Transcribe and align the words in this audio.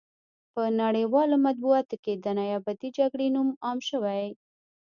په 0.53 0.63
نړیوالو 0.81 1.35
مطبوعاتو 1.45 1.95
کې 2.03 2.13
د 2.15 2.25
نیابتي 2.39 2.89
جګړې 2.97 3.27
نوم 3.35 3.49
عام 3.65 3.79
شوی. 3.89 4.23